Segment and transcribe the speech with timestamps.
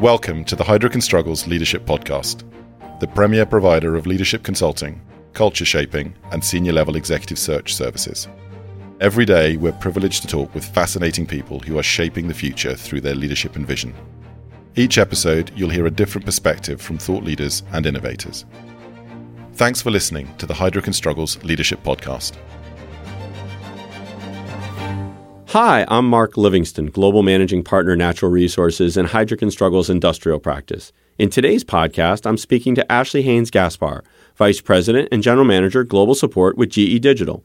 [0.00, 2.42] Welcome to the Heidrick Struggles Leadership Podcast,
[3.00, 4.98] the premier provider of leadership consulting,
[5.34, 8.26] culture shaping, and senior level executive search services.
[9.02, 13.02] Every day, we're privileged to talk with fascinating people who are shaping the future through
[13.02, 13.94] their leadership and vision.
[14.74, 18.46] Each episode, you'll hear a different perspective from thought leaders and innovators.
[19.52, 22.38] Thanks for listening to the Heidrick Struggles Leadership Podcast.
[25.52, 30.92] Hi, I'm Mark Livingston, Global Managing Partner Natural Resources and Heidrick Struggles Industrial Practice.
[31.18, 34.04] In today's podcast, I'm speaking to Ashley Haynes Gaspar,
[34.36, 37.44] Vice President and General Manager Global Support with GE Digital.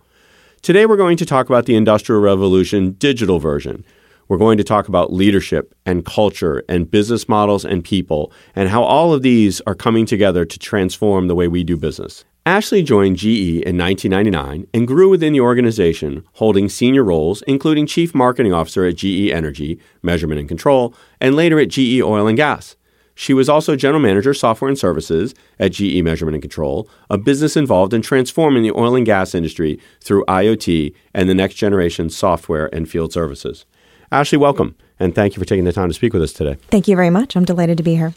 [0.62, 3.84] Today, we're going to talk about the Industrial Revolution digital version.
[4.28, 8.84] We're going to talk about leadership and culture and business models and people and how
[8.84, 12.24] all of these are coming together to transform the way we do business.
[12.48, 18.14] Ashley joined GE in 1999 and grew within the organization, holding senior roles, including Chief
[18.14, 22.76] Marketing Officer at GE Energy, Measurement and Control, and later at GE Oil and Gas.
[23.16, 27.58] She was also General Manager Software and Services at GE Measurement and Control, a business
[27.58, 32.70] involved in transforming the oil and gas industry through IoT and the next generation software
[32.72, 33.66] and field services.
[34.12, 36.60] Ashley, welcome, and thank you for taking the time to speak with us today.
[36.70, 37.36] Thank you very much.
[37.36, 38.14] I'm delighted to be here.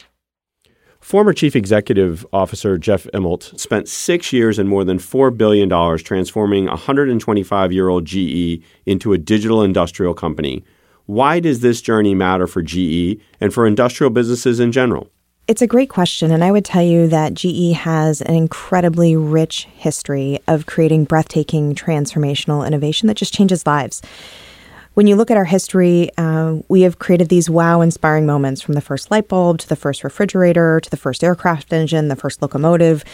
[1.01, 6.65] Former Chief Executive Officer Jeff Immelt spent six years and more than $4 billion transforming
[6.65, 10.63] 125 year old GE into a digital industrial company.
[11.05, 15.09] Why does this journey matter for GE and for industrial businesses in general?
[15.47, 19.67] It's a great question, and I would tell you that GE has an incredibly rich
[19.73, 24.03] history of creating breathtaking transformational innovation that just changes lives
[24.99, 28.73] when you look at our history, uh, we have created these wow inspiring moments from
[28.73, 32.41] the first light bulb to the first refrigerator to the first aircraft engine, the first
[32.41, 33.05] locomotive.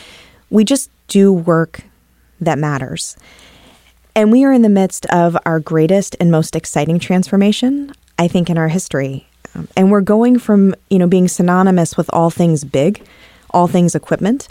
[0.50, 1.84] We just do work
[2.42, 3.16] that matters.
[4.16, 8.50] And we are in the midst of our greatest and most exciting transformation, I think,
[8.50, 9.28] in our history.
[9.54, 13.06] Um, and we're going from, you know, being synonymous with all things big,
[13.52, 14.48] all things equipment,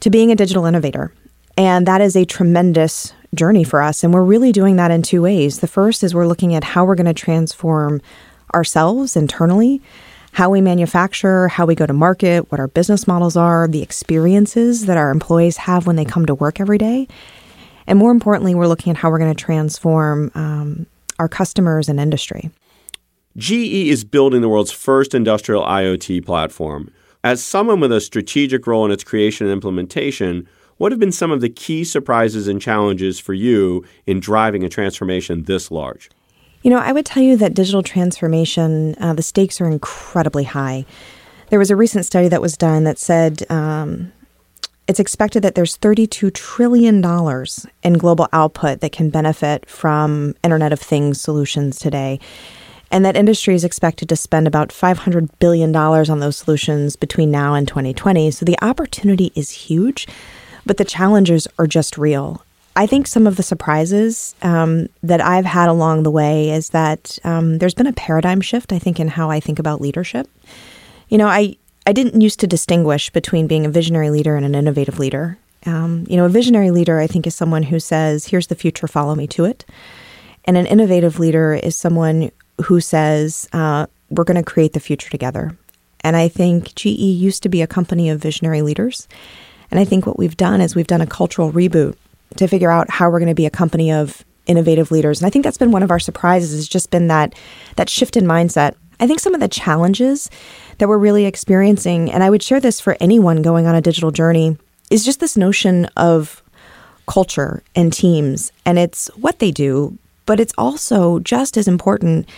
[0.00, 1.10] to being a digital innovator.
[1.56, 4.02] And that is a tremendous journey for us.
[4.02, 5.60] And we're really doing that in two ways.
[5.60, 8.02] The first is we're looking at how we're going to transform
[8.54, 9.80] ourselves internally,
[10.32, 14.86] how we manufacture, how we go to market, what our business models are, the experiences
[14.86, 17.06] that our employees have when they come to work every day.
[17.86, 20.86] And more importantly, we're looking at how we're going to transform um,
[21.18, 22.50] our customers and industry.
[23.36, 26.92] GE is building the world's first industrial IoT platform.
[27.22, 30.48] As someone with a strategic role in its creation and implementation,
[30.80, 34.68] what have been some of the key surprises and challenges for you in driving a
[34.70, 36.08] transformation this large?
[36.62, 40.86] You know, I would tell you that digital transformation, uh, the stakes are incredibly high.
[41.50, 44.10] There was a recent study that was done that said um,
[44.88, 47.04] it's expected that there's $32 trillion
[47.82, 52.18] in global output that can benefit from Internet of Things solutions today.
[52.90, 57.52] And that industry is expected to spend about $500 billion on those solutions between now
[57.52, 58.30] and 2020.
[58.30, 60.08] So the opportunity is huge
[60.70, 62.44] but the challenges are just real.
[62.76, 67.18] I think some of the surprises um, that I've had along the way is that
[67.24, 70.30] um, there's been a paradigm shift, I think, in how I think about leadership.
[71.08, 71.56] You know, I,
[71.88, 75.38] I didn't used to distinguish between being a visionary leader and an innovative leader.
[75.66, 78.86] Um, you know, a visionary leader, I think, is someone who says, here's the future,
[78.86, 79.64] follow me to it.
[80.44, 82.30] And an innovative leader is someone
[82.62, 85.58] who says, uh, we're going to create the future together.
[86.02, 89.08] And I think GE used to be a company of visionary leaders.
[89.70, 91.96] And I think what we've done is we've done a cultural reboot
[92.36, 95.20] to figure out how we're going to be a company of innovative leaders.
[95.20, 97.34] And I think that's been one of our surprises has just been that
[97.76, 98.74] that shift in mindset.
[98.98, 100.28] I think some of the challenges
[100.78, 104.10] that we're really experiencing, and I would share this for anyone going on a digital
[104.10, 104.58] journey,
[104.90, 106.42] is just this notion of
[107.06, 108.52] culture and teams.
[108.66, 112.28] And it's what they do, but it's also just as important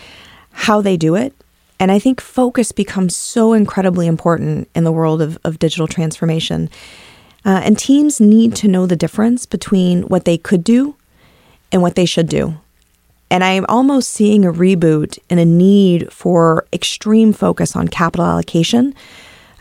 [0.52, 1.34] how they do it.
[1.80, 6.70] And I think focus becomes so incredibly important in the world of, of digital transformation.
[7.44, 10.94] Uh, and teams need to know the difference between what they could do
[11.70, 12.54] and what they should do.
[13.30, 18.26] And I am almost seeing a reboot and a need for extreme focus on capital
[18.26, 18.94] allocation.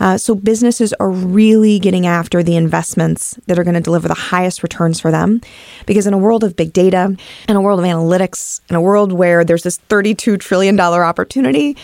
[0.01, 4.13] Uh, so businesses are really getting after the investments that are going to deliver the
[4.13, 5.39] highest returns for them.
[5.85, 7.15] Because in a world of big data,
[7.47, 11.77] in a world of analytics, in a world where there's this $32 trillion opportunity,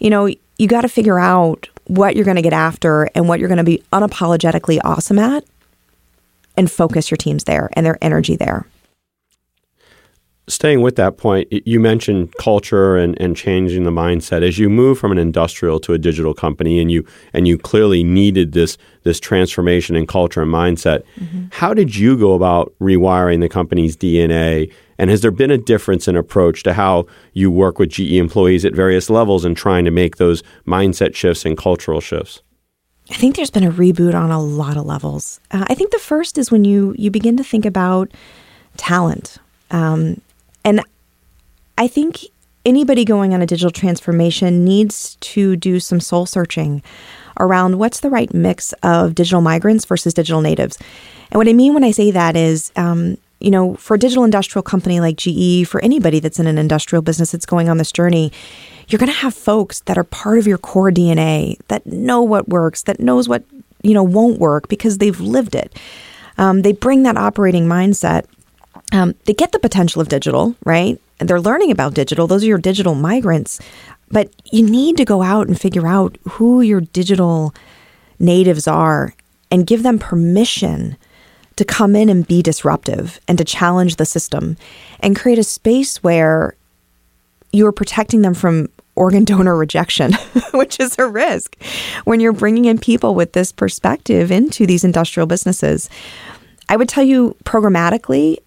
[0.00, 0.28] you know,
[0.58, 3.58] you got to figure out what you're going to get after and what you're going
[3.58, 5.44] to be unapologetically awesome at
[6.56, 8.66] and focus your teams there and their energy there.
[10.48, 14.42] Staying with that point, you mentioned culture and, and changing the mindset.
[14.42, 18.02] As you move from an industrial to a digital company and you and you clearly
[18.02, 21.46] needed this this transformation in culture and mindset, mm-hmm.
[21.52, 24.72] how did you go about rewiring the company's DNA?
[24.98, 28.64] And has there been a difference in approach to how you work with GE employees
[28.64, 32.42] at various levels in trying to make those mindset shifts and cultural shifts?
[33.10, 35.40] I think there's been a reboot on a lot of levels.
[35.50, 38.10] Uh, I think the first is when you you begin to think about
[38.76, 39.38] talent.
[39.70, 40.20] Um,
[40.68, 40.82] and
[41.78, 42.26] I think
[42.66, 46.82] anybody going on a digital transformation needs to do some soul searching
[47.40, 50.76] around what's the right mix of digital migrants versus digital natives.
[51.30, 54.24] And what I mean when I say that is, um, you know, for a digital
[54.24, 57.92] industrial company like GE, for anybody that's in an industrial business that's going on this
[57.92, 58.30] journey,
[58.88, 62.46] you're going to have folks that are part of your core DNA that know what
[62.50, 63.42] works, that knows what
[63.82, 65.78] you know won't work because they've lived it.
[66.36, 68.26] Um, they bring that operating mindset.
[68.92, 71.00] Um, they get the potential of digital, right?
[71.20, 72.26] And they're learning about digital.
[72.26, 73.60] Those are your digital migrants.
[74.10, 77.54] But you need to go out and figure out who your digital
[78.18, 79.14] natives are
[79.50, 80.96] and give them permission
[81.56, 84.56] to come in and be disruptive and to challenge the system
[85.00, 86.54] and create a space where
[87.52, 90.12] you are protecting them from organ donor rejection,
[90.54, 91.56] which is a risk
[92.04, 95.90] when you're bringing in people with this perspective into these industrial businesses.
[96.68, 98.38] I would tell you programmatically,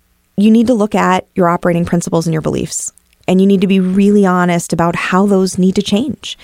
[0.43, 2.91] you need to look at your operating principles and your beliefs,
[3.27, 6.37] and you need to be really honest about how those need to change.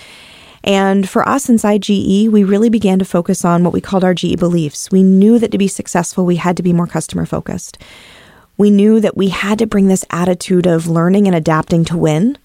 [0.63, 4.13] And for us inside GE, we really began to focus on what we called our
[4.13, 4.91] GE beliefs.
[4.91, 7.77] We knew that to be successful, we had to be more customer focused.
[8.57, 12.37] We knew that we had to bring this attitude of learning and adapting to win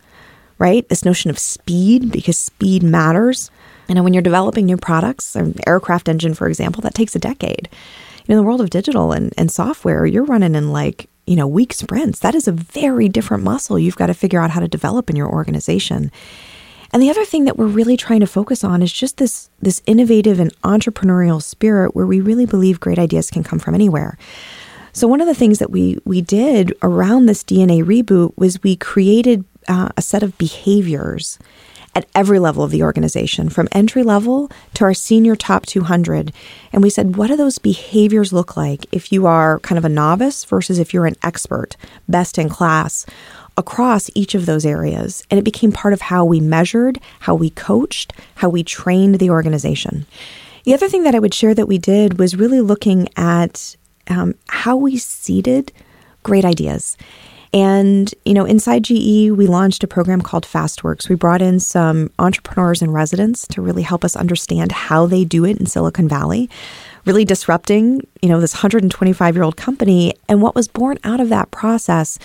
[0.62, 0.88] right?
[0.88, 3.50] This notion of speed, because speed matters.
[3.88, 7.69] And when you're developing new products, an aircraft engine, for example, that takes a decade.
[8.28, 11.73] in the world of digital and, and software, you're running in like, you know, week
[11.73, 12.19] sprints.
[12.19, 15.17] That is a very different muscle you've got to figure out how to develop in
[15.17, 16.12] your organization.
[16.93, 19.81] And the other thing that we're really trying to focus on is just this this
[19.87, 24.19] innovative and entrepreneurial spirit where we really believe great ideas can come from anywhere.
[24.93, 28.76] So one of the things that we we did around this DNA reboot was we
[28.76, 31.38] created uh, a set of behaviors
[31.94, 36.33] at every level of the organization, from entry level to our senior top 200.
[36.73, 39.91] And we said, what do those behaviors look like if you are kind of a
[39.91, 41.77] novice versus if you're an expert,
[42.09, 43.06] best in class?
[43.56, 45.25] across each of those areas.
[45.31, 49.29] And it became part of how we measured, how we coached, how we trained the
[49.29, 50.06] organization.
[50.65, 53.77] The other thing that I would share that we did was really looking at
[54.09, 55.73] um, how we seeded
[56.23, 56.97] great ideas.
[57.54, 61.08] And, you know, inside GE, we launched a program called FastWorks.
[61.08, 65.44] We brought in some entrepreneurs and residents to really help us understand how they do
[65.44, 66.49] it in Silicon Valley,
[67.04, 70.14] really disrupting, you know, this 125 year old company.
[70.28, 72.19] And what was born out of that process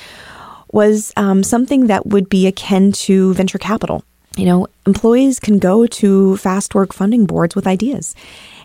[0.72, 4.04] was um, something that would be akin to venture capital.
[4.38, 8.16] You know, employees can go to fast work funding boards with ideas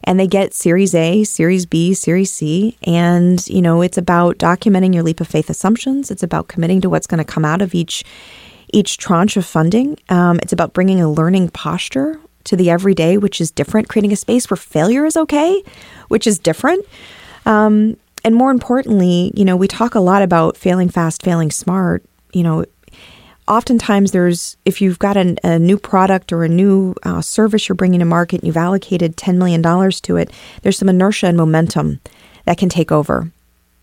[0.05, 2.77] and they get Series A, Series B, Series C.
[2.83, 6.11] And, you know, it's about documenting your leap of faith assumptions.
[6.11, 8.05] It's about committing to what's going to come out of each
[8.75, 9.99] each tranche of funding.
[10.09, 14.17] Um, it's about bringing a learning posture to the everyday, which is different, creating a
[14.17, 15.63] space where failure is okay,
[16.09, 16.85] which is different.
[17.45, 22.03] Um, and more importantly, you know, we talk a lot about failing fast, failing smart.
[22.33, 22.65] You know,
[23.49, 27.77] oftentimes there's if you've got a, a new product or a new uh, service you're
[27.77, 30.31] bringing to market and you've allocated $10 million to it
[30.63, 32.01] there's some inertia and momentum
[32.45, 33.31] that can take over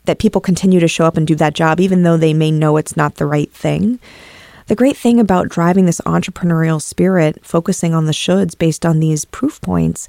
[0.05, 2.77] that people continue to show up and do that job even though they may know
[2.77, 3.99] it's not the right thing.
[4.67, 9.25] The great thing about driving this entrepreneurial spirit focusing on the shoulds based on these
[9.25, 10.07] proof points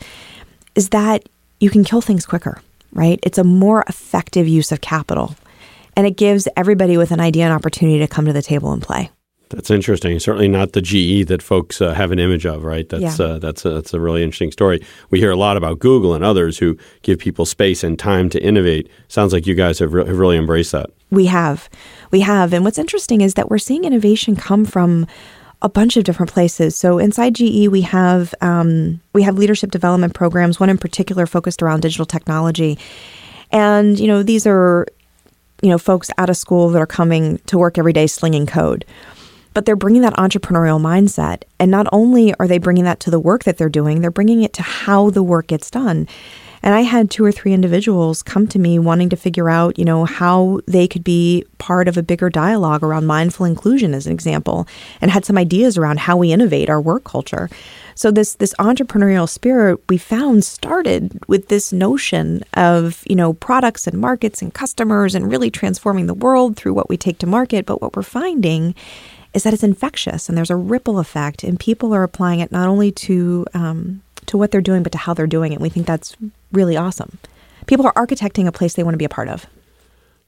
[0.74, 1.28] is that
[1.60, 2.60] you can kill things quicker
[2.92, 3.20] right?
[3.22, 5.34] It's a more effective use of capital
[5.96, 8.82] and it gives everybody with an idea an opportunity to come to the table and
[8.82, 9.10] play
[9.50, 10.18] that's interesting.
[10.20, 12.88] Certainly not the GE that folks uh, have an image of, right?
[12.88, 13.26] That's yeah.
[13.26, 14.80] uh, that's a, that's a really interesting story.
[15.10, 18.42] We hear a lot about Google and others who give people space and time to
[18.42, 18.88] innovate.
[19.08, 20.90] Sounds like you guys have, re- have really embraced that.
[21.10, 21.68] We have,
[22.12, 25.08] we have, and what's interesting is that we're seeing innovation come from
[25.62, 26.76] a bunch of different places.
[26.76, 30.60] So inside GE, we have um, we have leadership development programs.
[30.60, 32.78] One in particular focused around digital technology,
[33.50, 34.86] and you know these are
[35.60, 38.84] you know folks out of school that are coming to work every day slinging code
[39.54, 41.42] but they're bringing that entrepreneurial mindset.
[41.58, 44.42] And not only are they bringing that to the work that they're doing, they're bringing
[44.42, 46.06] it to how the work gets done.
[46.62, 49.84] And I had two or three individuals come to me wanting to figure out, you
[49.84, 54.12] know, how they could be part of a bigger dialogue around mindful inclusion, as an
[54.12, 54.68] example,
[55.00, 57.48] and had some ideas around how we innovate our work culture.
[57.94, 63.86] So this this entrepreneurial spirit we found started with this notion of, you know, products
[63.86, 67.64] and markets and customers and really transforming the world through what we take to market.
[67.64, 68.74] But what we're finding
[69.32, 72.68] is that it's infectious and there's a ripple effect, and people are applying it not
[72.68, 75.60] only to um, to what they're doing, but to how they're doing it.
[75.60, 76.16] We think that's
[76.52, 77.18] really awesome.
[77.66, 79.46] People are architecting a place they want to be a part of.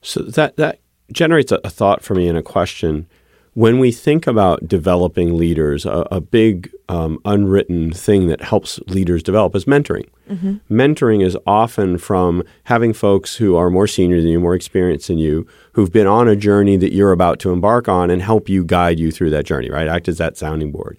[0.01, 0.79] So that that
[1.11, 3.07] generates a, a thought for me and a question.
[3.55, 9.21] When we think about developing leaders, a, a big um, unwritten thing that helps leaders
[9.21, 10.07] develop is mentoring.
[10.29, 10.55] Mm-hmm.
[10.73, 15.19] Mentoring is often from having folks who are more senior than you, more experienced than
[15.19, 18.63] you, who've been on a journey that you're about to embark on and help you
[18.63, 19.87] guide you through that journey, right?
[19.87, 20.97] Act as that sounding board.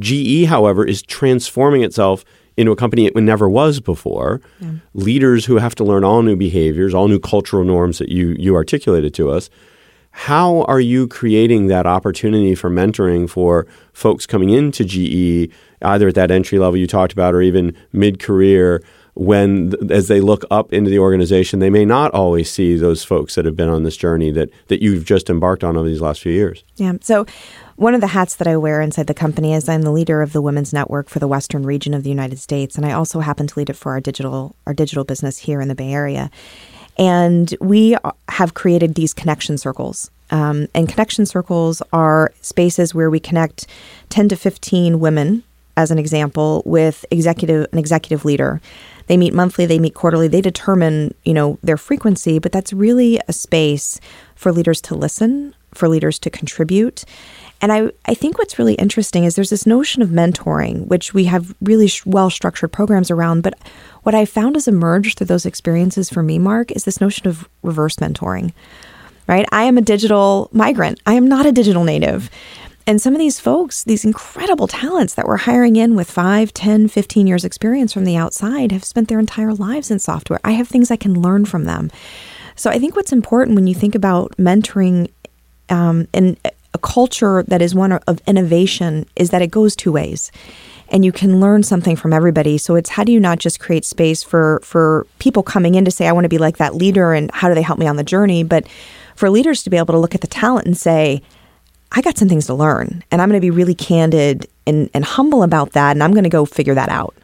[0.00, 2.24] GE, however, is transforming itself
[2.56, 4.40] into a company it never was before.
[4.60, 4.72] Yeah.
[4.94, 8.54] Leaders who have to learn all new behaviors, all new cultural norms that you you
[8.54, 9.48] articulated to us.
[10.12, 15.52] How are you creating that opportunity for mentoring for folks coming into GE,
[15.82, 18.82] either at that entry level you talked about or even mid career?
[19.14, 23.34] when as they look up into the organization they may not always see those folks
[23.34, 26.22] that have been on this journey that that you've just embarked on over these last
[26.22, 27.26] few years yeah so
[27.76, 30.32] one of the hats that I wear inside the company is I'm the leader of
[30.32, 33.46] the women's network for the western region of the United States and I also happen
[33.46, 36.30] to lead it for our digital our digital business here in the Bay Area
[36.98, 37.96] and we
[38.28, 43.66] have created these connection circles um, and connection circles are spaces where we connect
[44.08, 45.42] 10 to 15 women
[45.76, 48.60] as an example with executive an executive leader
[49.06, 50.28] they meet monthly, they meet quarterly.
[50.28, 54.00] They determine, you know, their frequency, but that's really a space
[54.34, 57.04] for leaders to listen, for leaders to contribute.
[57.60, 61.24] And I, I think what's really interesting is there's this notion of mentoring, which we
[61.24, 63.42] have really sh- well structured programs around.
[63.42, 63.56] But
[64.02, 67.48] what I found has emerged through those experiences for me, Mark, is this notion of
[67.62, 68.52] reverse mentoring,
[69.28, 69.46] right?
[69.52, 72.30] I am a digital migrant, I am not a digital native.
[72.84, 76.88] And some of these folks, these incredible talents that we're hiring in with 5, 10,
[76.88, 80.40] 15 years experience from the outside have spent their entire lives in software.
[80.42, 81.92] I have things I can learn from them.
[82.56, 85.10] So I think what's important when you think about mentoring
[85.68, 86.36] um, in
[86.74, 90.32] a culture that is one of innovation is that it goes two ways
[90.88, 92.58] and you can learn something from everybody.
[92.58, 95.90] So it's how do you not just create space for for people coming in to
[95.90, 97.96] say I want to be like that leader and how do they help me on
[97.96, 98.66] the journey, but
[99.16, 101.22] for leaders to be able to look at the talent and say,
[101.92, 105.04] I got some things to learn, and I'm going to be really candid and, and
[105.04, 107.14] humble about that, and I'm going to go figure that out.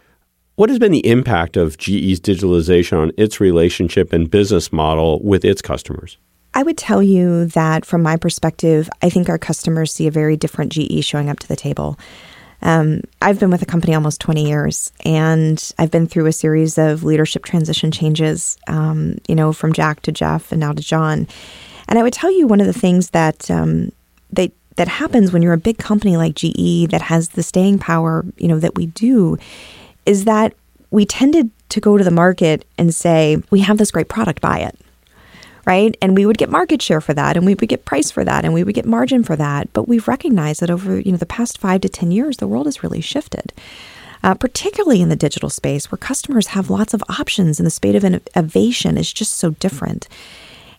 [0.57, 5.45] What has been the impact of GE's digitalization on its relationship and business model with
[5.45, 6.19] its customers?
[6.55, 10.37] I would tell you that from my perspective, I think our customers see a very
[10.37, 11.99] different GE showing up to the table.
[12.63, 16.77] Um, I've been with the company almost 20 years, and I've been through a series
[16.77, 21.29] of leadership transition changes, um, you know, from Jack to Jeff and now to John.
[21.89, 23.93] And I would tell you one of the things that um,
[24.31, 28.25] they that happens when you're a big company like GE that has the staying power,
[28.37, 29.37] you know, that we do,
[30.07, 30.55] is that
[30.91, 34.61] we tended to go to the market and say, we have this great product, buy
[34.61, 34.79] it.
[35.69, 35.99] Right.
[36.01, 38.43] And we would get market share for that and we would get price for that
[38.43, 39.71] and we would get margin for that.
[39.75, 42.65] But we've recognized that over, you know, the past five to 10 years, the world
[42.65, 43.53] has really shifted.
[44.25, 47.95] Uh, particularly in the digital space where customers have lots of options and the speed
[47.95, 50.09] of innovation is just so different.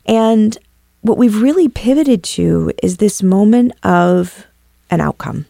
[0.08, 0.58] And
[1.01, 4.48] what we've really pivoted to is this moment of
[4.89, 5.46] an outcome.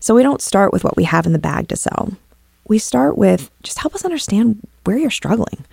[0.00, 2.14] So we don't start with what we have in the bag to sell.
[2.66, 5.64] We start with just help us understand where you're struggling.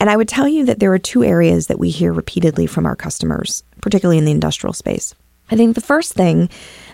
[0.00, 2.86] And I would tell you that there are two areas that we hear repeatedly from
[2.86, 5.14] our customers, particularly in the industrial space.
[5.50, 6.48] I think the first thing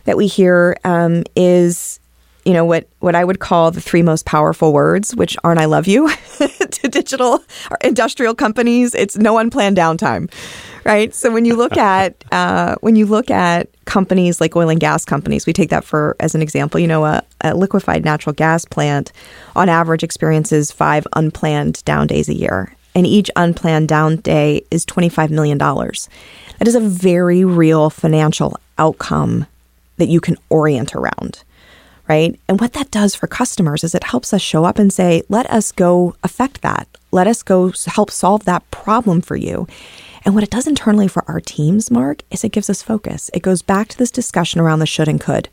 [0.04, 2.00] that we hear um, is
[2.46, 5.64] you know what what I would call the three most powerful words, which aren't "I
[5.64, 6.08] love you"
[6.38, 8.94] to digital or industrial companies.
[8.94, 10.32] It's no unplanned downtime,
[10.84, 11.12] right?
[11.12, 15.04] So when you look at uh, when you look at companies like oil and gas
[15.04, 16.78] companies, we take that for as an example.
[16.78, 19.10] You know, a, a liquefied natural gas plant
[19.56, 24.84] on average experiences five unplanned down days a year, and each unplanned down day is
[24.84, 26.08] twenty five million dollars.
[26.58, 29.46] That is a very real financial outcome
[29.98, 31.44] that you can orient around
[32.08, 32.38] right?
[32.48, 35.50] And what that does for customers is it helps us show up and say, let
[35.50, 36.86] us go affect that.
[37.10, 39.66] Let us go help solve that problem for you.
[40.24, 43.30] And what it does internally for our teams, Mark, is it gives us focus.
[43.32, 45.48] It goes back to this discussion around the should and could,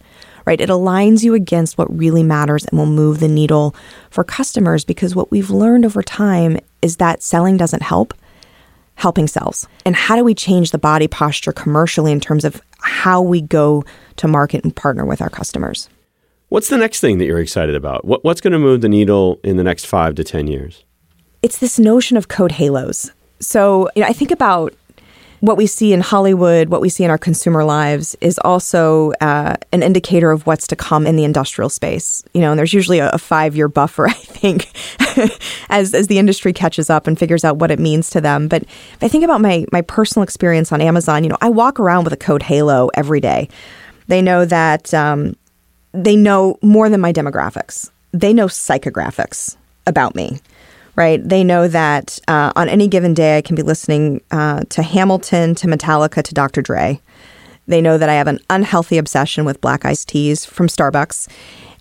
[0.45, 0.59] right?
[0.59, 3.75] It aligns you against what really matters and will move the needle
[4.09, 8.13] for customers because what we've learned over time is that selling doesn't help,
[8.95, 9.67] helping sells.
[9.85, 13.83] And how do we change the body posture commercially in terms of how we go
[14.17, 15.89] to market and partner with our customers?
[16.49, 18.05] What's the next thing that you're excited about?
[18.05, 20.83] What, what's going to move the needle in the next five to 10 years?
[21.43, 23.11] it's this notion of code halos.
[23.39, 24.73] So, you know, I think about
[25.43, 29.57] what we see in Hollywood, what we see in our consumer lives, is also uh,
[29.73, 32.23] an indicator of what's to come in the industrial space.
[32.33, 34.71] You know, and there's usually a, a five year buffer, I think,
[35.69, 38.47] as as the industry catches up and figures out what it means to them.
[38.47, 41.77] But if I think about my my personal experience on Amazon, you know, I walk
[41.77, 43.49] around with a code halo every day.
[44.07, 45.35] They know that um,
[45.91, 47.91] they know more than my demographics.
[48.13, 50.39] They know psychographics about me
[50.95, 51.27] right?
[51.27, 55.55] They know that uh, on any given day, I can be listening uh, to Hamilton,
[55.55, 56.61] to Metallica, to Dr.
[56.61, 56.99] Dre.
[57.67, 61.27] They know that I have an unhealthy obsession with black iced teas from Starbucks.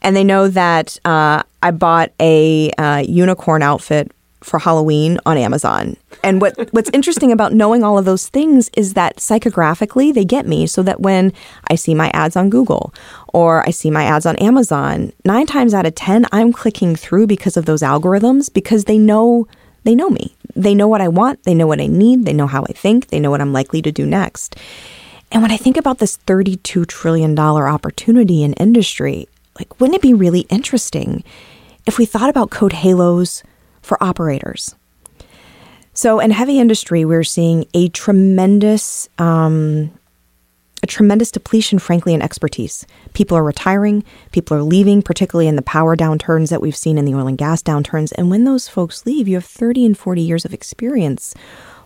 [0.03, 4.11] And they know that uh, I bought a uh, unicorn outfit
[4.43, 5.97] for Halloween on Amazon.
[6.23, 10.47] And what what's interesting about knowing all of those things is that psychographically they get
[10.47, 11.33] me so that when
[11.69, 12.95] I see my ads on Google
[13.33, 17.27] or I see my ads on Amazon, 9 times out of 10 I'm clicking through
[17.27, 19.47] because of those algorithms because they know
[19.85, 20.35] they know me.
[20.55, 23.09] They know what I want, they know what I need, they know how I think,
[23.09, 24.55] they know what I'm likely to do next.
[25.31, 30.15] And when I think about this $32 trillion opportunity in industry, like wouldn't it be
[30.15, 31.25] really interesting
[31.87, 33.43] if we thought about code halos
[33.83, 34.75] for operators.
[35.95, 39.93] So, in heavy industry, we're seeing a tremendous, um,
[40.83, 42.87] a tremendous depletion, frankly, in expertise.
[43.13, 47.05] People are retiring, people are leaving, particularly in the power downturns that we've seen in
[47.05, 48.11] the oil and gas downturns.
[48.17, 51.35] And when those folks leave, you have 30 and 40 years of experience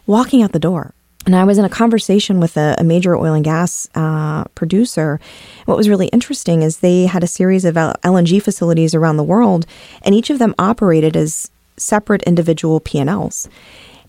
[0.07, 0.95] walking out the door.
[1.27, 5.19] And I was in a conversation with a, a major oil and gas uh, producer.
[5.65, 9.67] What was really interesting is they had a series of LNG facilities around the world,
[10.03, 13.49] and each of them operated as separate individual P&Ls.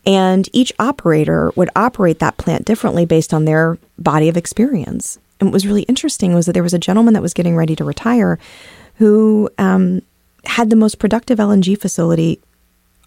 [0.05, 5.19] And each operator would operate that plant differently based on their body of experience.
[5.39, 7.75] And what was really interesting was that there was a gentleman that was getting ready
[7.75, 8.39] to retire
[8.95, 10.01] who um,
[10.45, 12.39] had the most productive LNG facility,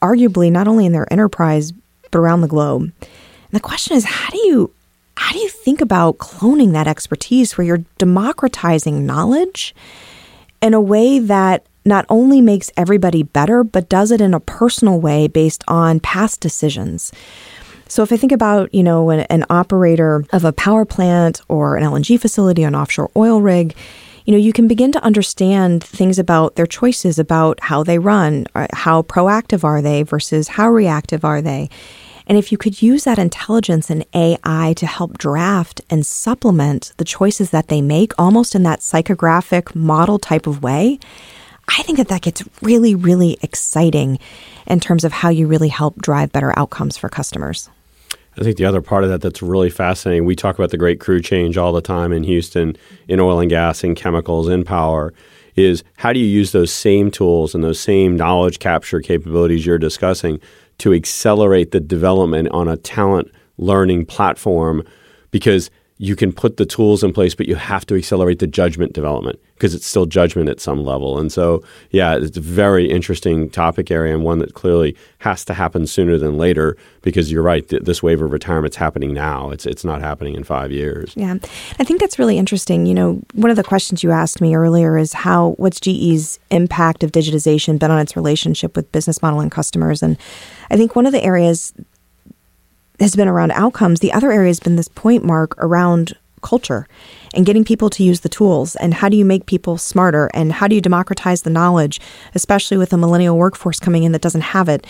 [0.03, 2.83] arguably not only in their enterprise, but around the globe.
[2.83, 4.73] And the question is, how do you
[5.17, 9.75] how do you think about cloning that expertise where you're democratizing knowledge
[10.63, 14.99] in a way that not only makes everybody better, but does it in a personal
[14.99, 17.13] way based on past decisions.
[17.89, 21.77] So if I think about, you know, an, an, operator of a power plant or
[21.77, 23.75] an LNG facility, an offshore oil rig,
[24.25, 28.47] you know, you can begin to understand things about their choices, about how they run,
[28.55, 31.69] uh, how proactive are they versus how reactive are they.
[32.29, 37.05] And if you could use that intelligence and AI to help draft and supplement the
[37.05, 41.01] choices that they make, almost in that psychographic model type of way,
[41.79, 44.19] I think that that gets really, really exciting
[44.67, 47.71] in terms of how you really help drive better outcomes for customers.
[48.37, 51.01] I think the other part of that that's really fascinating, we talk about the great
[51.01, 52.77] crew change all the time in Houston,
[53.09, 55.13] in oil and gas, in chemicals, in power,
[55.57, 59.79] is how do you use those same tools and those same knowledge capture capabilities you're
[59.79, 60.41] discussing
[60.79, 64.85] to accelerate the development on a talent learning platform?
[65.31, 65.71] Because
[66.03, 69.39] you can put the tools in place, but you have to accelerate the judgment development
[69.53, 71.19] because it's still judgment at some level.
[71.19, 75.53] And so, yeah, it's a very interesting topic area and one that clearly has to
[75.53, 77.69] happen sooner than later because you're right.
[77.69, 79.51] Th- this wave of retirement's happening now.
[79.51, 81.13] It's it's not happening in five years.
[81.17, 81.35] Yeah,
[81.79, 82.87] I think that's really interesting.
[82.87, 87.05] You know, one of the questions you asked me earlier is how what's GE's impact
[87.05, 90.17] of digitization been on its relationship with business model and customers, and
[90.71, 91.75] I think one of the areas
[93.01, 94.01] has been around outcomes.
[94.01, 96.87] The other area has been this point mark around culture
[97.35, 100.53] and getting people to use the tools and how do you make people smarter and
[100.53, 102.01] how do you democratize the knowledge
[102.35, 104.87] especially with a millennial workforce coming in that doesn't have it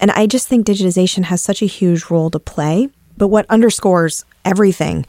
[0.00, 4.24] and i just think digitization has such a huge role to play but what underscores
[4.44, 5.06] everything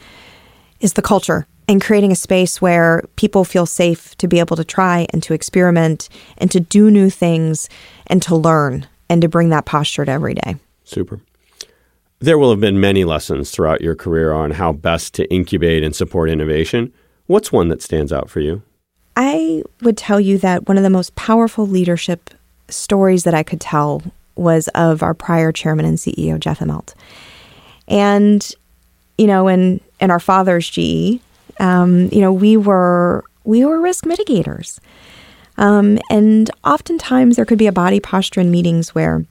[0.80, 4.66] is the culture and creating a space where people feel safe to be able to
[4.66, 7.70] try and to experiment and to do new things
[8.08, 11.20] and to learn and to bring that posture to every day super
[12.22, 15.96] there will have been many lessons throughout your career on how best to incubate and
[15.96, 16.94] support innovation.
[17.26, 18.62] What's one that stands out for you?
[19.18, 22.30] I would tell you that one of the most powerful leadership
[22.70, 24.04] stories that I could tell
[24.36, 26.94] was of our prior chairman and CEO, Jeff Immelt.
[27.88, 28.50] And,
[29.18, 31.20] you know, in, in our father's GE,
[31.60, 34.80] um, you know, we were we were risk mitigators.
[35.58, 39.26] Um, and oftentimes there could be a body posture in meetings where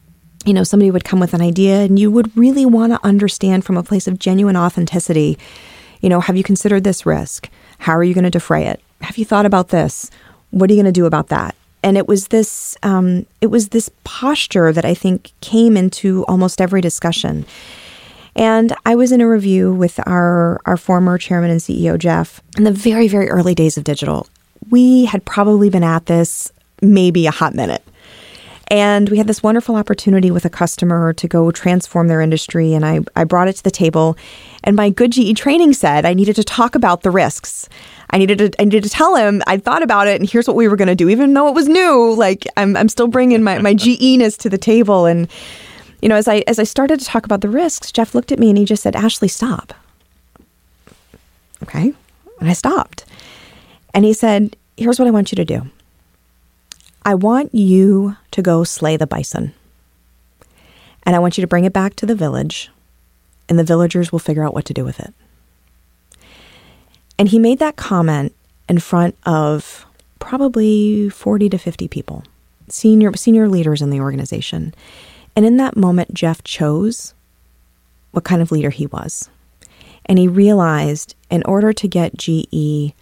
[0.45, 3.65] you know, somebody would come with an idea and you would really want to understand
[3.65, 5.39] from a place of genuine authenticity,
[6.01, 7.49] you know, have you considered this risk?
[7.79, 8.81] How are you going to defray it?
[9.03, 10.11] Have you thought about this?
[10.51, 11.55] What are you going to do about that?
[11.83, 16.61] And it was this, um, it was this posture that I think came into almost
[16.61, 17.47] every discussion.
[18.37, 22.65] And I was in a review with our our former chairman and CEO Jeff in
[22.65, 24.29] the very very early days of digital.
[24.71, 27.83] We had probably been at this maybe a hot minute.
[28.71, 32.73] And we had this wonderful opportunity with a customer to go transform their industry.
[32.73, 34.17] And I, I brought it to the table.
[34.63, 37.69] And my good GE training said I needed to talk about the risks.
[38.11, 40.57] I needed to I needed to tell him I thought about it and here's what
[40.57, 41.09] we were going to do.
[41.09, 44.59] Even though it was new, like I'm I'm still bringing my my GE-ness to the
[44.59, 45.07] table.
[45.07, 45.29] And
[46.01, 48.39] you know, as I as I started to talk about the risks, Jeff looked at
[48.39, 49.75] me and he just said, "Ashley, stop."
[51.63, 51.93] Okay,
[52.39, 53.05] and I stopped.
[53.93, 55.71] And he said, "Here's what I want you to do.
[57.05, 59.53] I want you to go slay the bison.
[61.05, 62.71] And I want you to bring it back to the village,
[63.49, 65.15] and the villagers will figure out what to do with it."
[67.19, 68.35] And he made that comment
[68.69, 69.87] in front of
[70.19, 72.25] probably 40 to 50 people,
[72.69, 74.75] senior senior leaders in the organization.
[75.35, 77.15] And in that moment Jeff chose
[78.13, 79.29] what kind of leader he was.
[80.07, 82.95] And he realized in order to get GE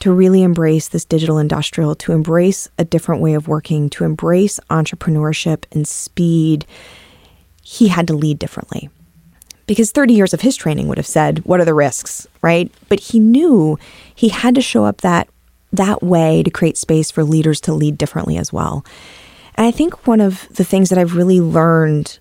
[0.00, 4.58] to really embrace this digital industrial, to embrace a different way of working, to embrace
[4.70, 6.66] entrepreneurship and speed,
[7.62, 8.90] he had to lead differently
[9.70, 12.72] because 30 years of his training would have said, what are the risks, right?
[12.88, 13.78] But he knew
[14.12, 15.28] he had to show up that
[15.72, 18.84] that way to create space for leaders to lead differently as well.
[19.54, 22.18] And I think one of the things that I've really learned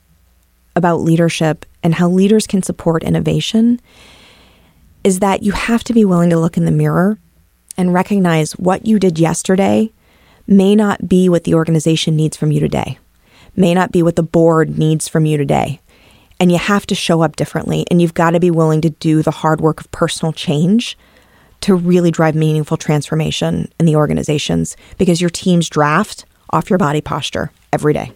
[0.75, 3.81] about leadership and how leaders can support innovation
[5.03, 7.17] is that you have to be willing to look in the mirror
[7.79, 9.89] and recognize what you did yesterday
[10.45, 12.99] may not be what the organization needs from you today,
[13.55, 15.79] may not be what the board needs from you today
[16.39, 19.21] and you have to show up differently and you've got to be willing to do
[19.21, 20.97] the hard work of personal change
[21.61, 27.01] to really drive meaningful transformation in the organizations because your teams draft off your body
[27.01, 28.11] posture every day.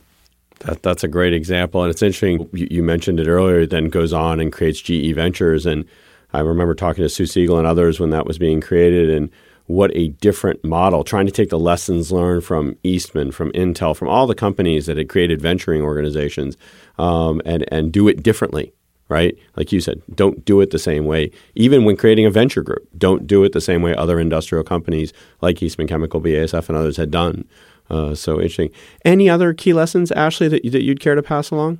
[0.60, 1.84] That, that's a great example.
[1.84, 5.66] And it's interesting, you, mentioned it earlier, then goes on and creates GE Ventures.
[5.66, 5.84] And
[6.32, 9.10] I remember talking to Sue Siegel and others when that was being created.
[9.10, 9.30] And
[9.68, 14.10] what a different model, trying to take the lessons learned from Eastman, from Intel, from
[14.10, 16.58] all the companies that had created venturing organizations
[16.98, 18.74] um, and, and do it differently,
[19.08, 19.38] right?
[19.56, 21.32] Like you said, don't do it the same way.
[21.56, 25.14] Even when creating a venture group, don't do it the same way other industrial companies
[25.42, 27.46] like Eastman Chemical, BASF, and others had done.
[27.90, 28.72] Uh, so interesting.
[29.06, 31.80] Any other key lessons, Ashley, that, that you'd care to pass along?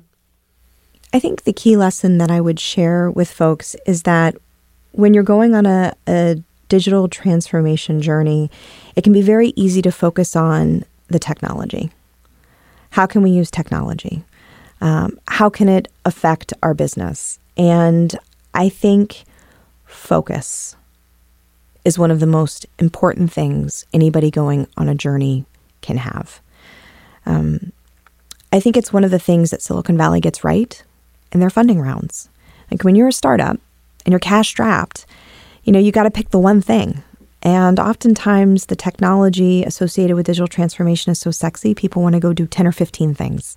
[1.12, 4.36] I think the key lesson that I would share with folks is that
[4.92, 8.50] when you're going on a, a digital transformation journey,
[8.96, 11.90] it can be very easy to focus on the technology.
[12.90, 14.24] How can we use technology?
[14.80, 17.38] Um, how can it affect our business?
[17.56, 18.16] And
[18.52, 19.24] I think
[19.86, 20.76] focus
[21.84, 25.44] is one of the most important things anybody going on a journey
[25.82, 26.40] can have.
[27.26, 27.72] Um,
[28.52, 30.82] I think it's one of the things that Silicon Valley gets right
[31.32, 32.28] in their funding rounds.
[32.70, 33.58] Like when you're a startup
[34.04, 35.06] and you're cash strapped,
[35.64, 37.02] you know, you got to pick the one thing.
[37.42, 42.32] And oftentimes, the technology associated with digital transformation is so sexy, people want to go
[42.32, 43.56] do 10 or 15 things.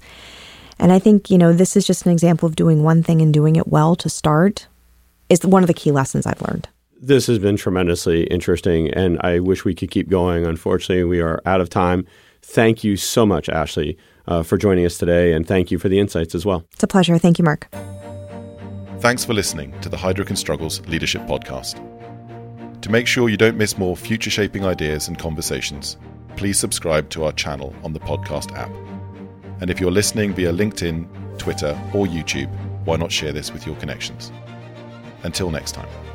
[0.80, 3.34] And I think, you know, this is just an example of doing one thing and
[3.34, 4.68] doing it well to start
[5.30, 6.68] is one of the key lessons I've learned.
[7.00, 10.46] This has been tremendously interesting, and I wish we could keep going.
[10.46, 12.06] Unfortunately, we are out of time.
[12.42, 16.00] Thank you so much, Ashley, uh, for joining us today, and thank you for the
[16.00, 16.66] insights as well.
[16.74, 17.18] It's a pleasure.
[17.18, 17.68] Thank you, Mark.
[19.00, 21.97] Thanks for listening to the Heidrick and Struggles Leadership Podcast.
[22.88, 25.98] To make sure you don't miss more future shaping ideas and conversations,
[26.38, 28.72] please subscribe to our channel on the podcast app.
[29.60, 32.50] And if you're listening via LinkedIn, Twitter, or YouTube,
[32.86, 34.32] why not share this with your connections?
[35.24, 36.07] Until next time.